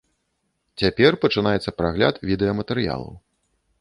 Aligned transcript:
Цяпер 0.83 1.17
пачынаецца 1.25 1.73
прагляд 1.81 2.15
відэаматэрыялаў. 2.31 3.13